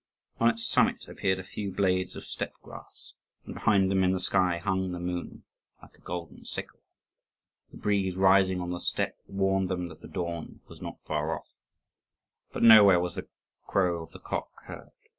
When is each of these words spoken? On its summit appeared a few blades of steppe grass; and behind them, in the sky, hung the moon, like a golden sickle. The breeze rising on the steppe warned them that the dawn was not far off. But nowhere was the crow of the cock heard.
On 0.39 0.49
its 0.49 0.65
summit 0.65 1.07
appeared 1.07 1.37
a 1.37 1.43
few 1.43 1.71
blades 1.71 2.15
of 2.15 2.25
steppe 2.25 2.55
grass; 2.63 3.13
and 3.45 3.53
behind 3.53 3.91
them, 3.91 4.03
in 4.03 4.13
the 4.13 4.19
sky, 4.19 4.57
hung 4.57 4.91
the 4.93 4.99
moon, 4.99 5.43
like 5.79 5.93
a 5.93 6.01
golden 6.01 6.43
sickle. 6.43 6.79
The 7.69 7.77
breeze 7.77 8.15
rising 8.15 8.61
on 8.61 8.71
the 8.71 8.79
steppe 8.79 9.17
warned 9.27 9.69
them 9.69 9.89
that 9.89 10.01
the 10.01 10.07
dawn 10.07 10.61
was 10.67 10.81
not 10.81 10.97
far 11.05 11.37
off. 11.37 11.49
But 12.51 12.63
nowhere 12.63 12.99
was 12.99 13.13
the 13.13 13.27
crow 13.67 14.01
of 14.01 14.11
the 14.11 14.19
cock 14.19 14.49
heard. 14.63 14.89